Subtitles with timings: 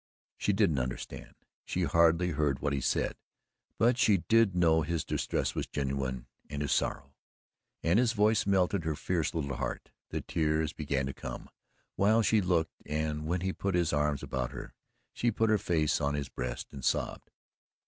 [0.35, 3.17] She didn't understand she hardly heard what he said,
[3.77, 7.13] but she did know his distress was genuine and his sorrow:
[7.83, 9.91] and his voice melted her fierce little heart.
[10.09, 11.51] The tears began to come,
[11.97, 14.73] while she looked, and when he put his arms about her,
[15.13, 17.29] she put her face on his breast and sobbed.